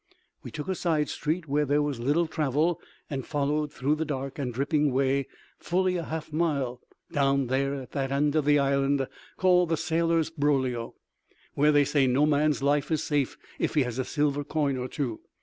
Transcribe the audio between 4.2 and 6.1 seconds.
and dripping way, fully a